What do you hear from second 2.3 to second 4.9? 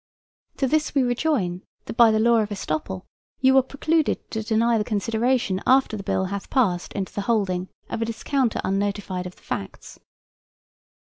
of estoppel you are precluded to deny the